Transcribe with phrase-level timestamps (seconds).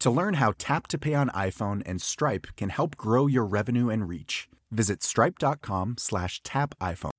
[0.00, 3.90] To learn how Tap to Pay on iPhone and Stripe can help grow your revenue
[3.90, 7.10] and reach, visit stripe.com slash tap iPhone.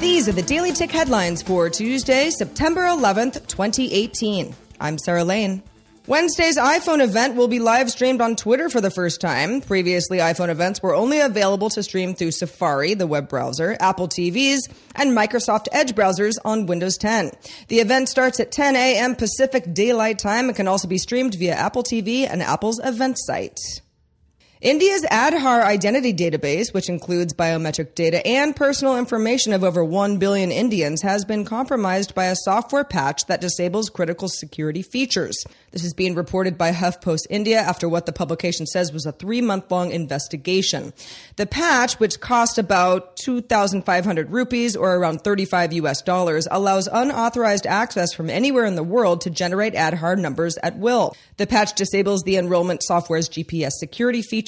[0.00, 4.54] These are the Daily Tech headlines for Tuesday, September 11th, 2018.
[4.80, 5.64] I'm Sarah Lane.
[6.08, 9.60] Wednesday's iPhone event will be live streamed on Twitter for the first time.
[9.60, 14.60] Previously, iPhone events were only available to stream through Safari, the web browser, Apple TVs,
[14.94, 17.32] and Microsoft Edge browsers on Windows 10.
[17.68, 19.16] The event starts at 10 a.m.
[19.16, 23.58] Pacific Daylight Time and can also be streamed via Apple TV and Apple's event site.
[24.60, 30.50] India's Aadhaar identity database, which includes biometric data and personal information of over 1 billion
[30.50, 35.44] Indians, has been compromised by a software patch that disables critical security features.
[35.70, 39.40] This is being reported by HuffPost India after what the publication says was a three
[39.40, 40.92] month long investigation.
[41.36, 48.12] The patch, which cost about 2,500 rupees or around 35 US dollars, allows unauthorized access
[48.12, 51.14] from anywhere in the world to generate Aadhaar numbers at will.
[51.36, 54.47] The patch disables the enrollment software's GPS security feature,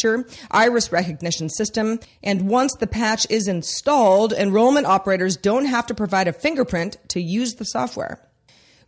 [0.50, 6.28] iris recognition system, and once the patch is installed, enrollment operators don't have to provide
[6.28, 8.20] a fingerprint to use the software.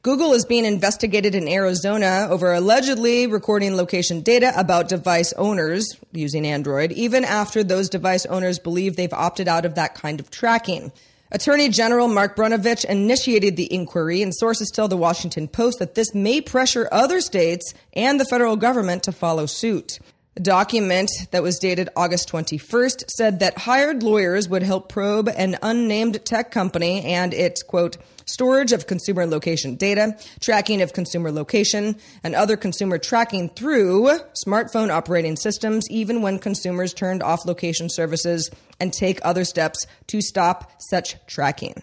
[0.02, 6.44] Google is being investigated in Arizona over allegedly recording location data about device owners using
[6.44, 10.90] Android, even after those device owners believe they've opted out of that kind of tracking.
[11.30, 16.12] Attorney General Mark Brnovich initiated the inquiry, and sources tell the Washington Post that this
[16.12, 20.00] may pressure other states and the federal government to follow suit.
[20.34, 25.58] A document that was dated August 21st said that hired lawyers would help probe an
[25.60, 31.96] unnamed tech company and its, quote, storage of consumer location data, tracking of consumer location,
[32.24, 34.08] and other consumer tracking through
[34.46, 38.48] smartphone operating systems, even when consumers turned off location services
[38.80, 41.82] and take other steps to stop such tracking.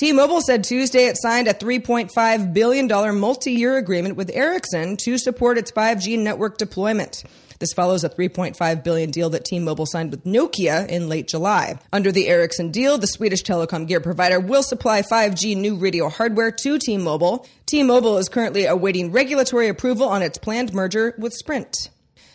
[0.00, 5.70] T-Mobile said Tuesday it signed a $3.5 billion multi-year agreement with Ericsson to support its
[5.72, 7.22] 5G network deployment.
[7.58, 11.78] This follows a 3.5 billion deal that T-Mobile signed with Nokia in late July.
[11.92, 16.50] Under the Ericsson deal, the Swedish telecom gear provider will supply 5G new radio hardware
[16.50, 17.46] to T-Mobile.
[17.66, 21.90] T-Mobile is currently awaiting regulatory approval on its planned merger with Sprint.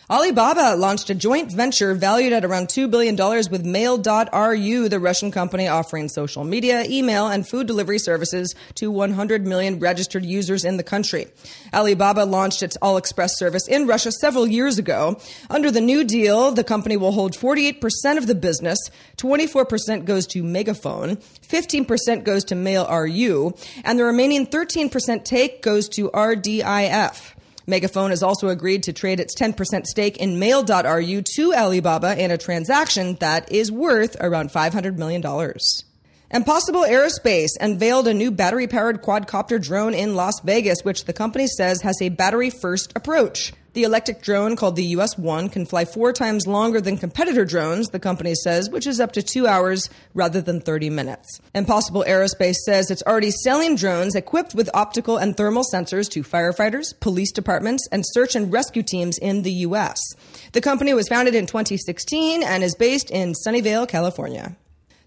[0.07, 3.15] Alibaba launched a joint venture valued at around $2 billion
[3.49, 9.47] with Mail.ru, the Russian company offering social media, email, and food delivery services to 100
[9.47, 11.25] million registered users in the country.
[11.73, 15.19] Alibaba launched its AliExpress service in Russia several years ago.
[15.49, 17.81] Under the new deal, the company will hold 48%
[18.17, 18.77] of the business,
[19.17, 26.09] 24% goes to MegaFon, 15% goes to Mail.ru, and the remaining 13% take goes to
[26.11, 27.34] RDIF.
[27.67, 32.37] MegaFon has also agreed to trade its 10% stake in Mail.ru to Alibaba in a
[32.37, 35.21] transaction that is worth around $500 million.
[36.31, 41.45] Impossible Aerospace unveiled a new battery powered quadcopter drone in Las Vegas, which the company
[41.45, 43.53] says has a battery first approach.
[43.73, 47.89] The electric drone called the US 1 can fly four times longer than competitor drones,
[47.89, 51.41] the company says, which is up to two hours rather than 30 minutes.
[51.53, 56.99] Impossible Aerospace says it's already selling drones equipped with optical and thermal sensors to firefighters,
[57.01, 59.99] police departments, and search and rescue teams in the U.S.
[60.53, 64.55] The company was founded in 2016 and is based in Sunnyvale, California.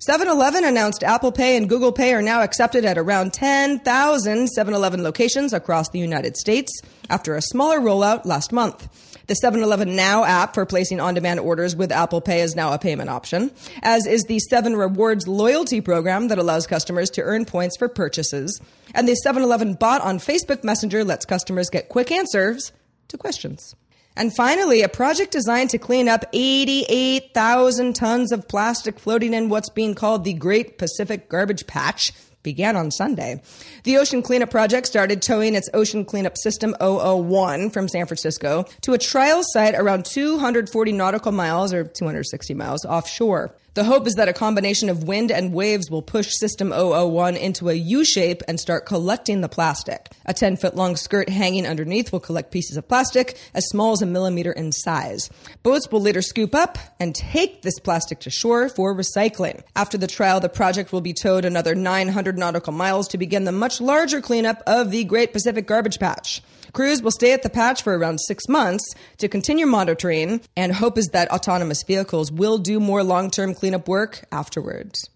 [0.00, 4.72] 7 Eleven announced Apple Pay and Google Pay are now accepted at around 10,000 7
[4.72, 6.70] Eleven locations across the United States
[7.10, 8.88] after a smaller rollout last month.
[9.26, 12.72] The 7 Eleven Now app for placing on demand orders with Apple Pay is now
[12.72, 13.50] a payment option,
[13.82, 18.60] as is the 7 Rewards loyalty program that allows customers to earn points for purchases.
[18.94, 22.70] And the 7 Eleven bot on Facebook Messenger lets customers get quick answers
[23.08, 23.74] to questions.
[24.19, 29.70] And finally, a project designed to clean up 88,000 tons of plastic floating in what's
[29.70, 32.12] being called the Great Pacific Garbage Patch
[32.43, 33.41] began on Sunday.
[33.85, 38.93] The Ocean Cleanup Project started towing its Ocean Cleanup System 001 from San Francisco to
[38.93, 43.55] a trial site around 240 nautical miles or 260 miles offshore.
[43.78, 47.69] The hope is that a combination of wind and waves will push System 001 into
[47.69, 50.08] a U shape and start collecting the plastic.
[50.26, 54.02] A 10 foot long skirt hanging underneath will collect pieces of plastic as small as
[54.02, 55.30] a millimeter in size.
[55.62, 59.62] Boats will later scoop up and take this plastic to shore for recycling.
[59.76, 63.52] After the trial, the project will be towed another 900 nautical miles to begin the
[63.52, 66.42] much larger cleanup of the Great Pacific Garbage Patch.
[66.72, 68.84] Crews will stay at the patch for around six months
[69.19, 73.68] to continue monitoring, and hope is that autonomous vehicles will do more long term cleanup
[73.76, 75.11] work afterwards.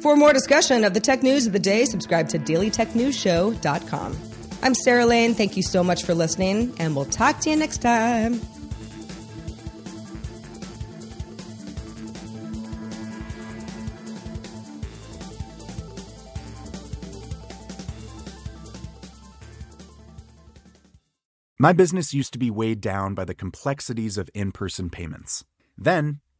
[0.00, 4.18] For more discussion of the tech news of the day, subscribe to dailytechnewsshow.com.
[4.62, 5.34] I'm Sarah Lane.
[5.34, 8.40] Thank you so much for listening, and we'll talk to you next time.
[21.64, 25.44] My business used to be weighed down by the complexities of in person payments.
[25.78, 26.20] Then,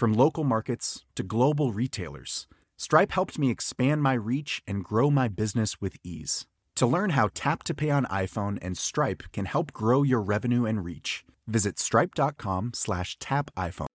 [0.00, 2.46] From local markets to global retailers,
[2.78, 6.46] Stripe helped me expand my reach and grow my business with ease.
[6.76, 10.64] To learn how Tap to Pay on iPhone and Stripe can help grow your revenue
[10.64, 13.88] and reach, visit stripe.com slash tap iPhone.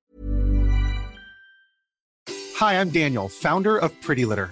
[2.57, 4.51] Hi, I'm Daniel, founder of Pretty Litter.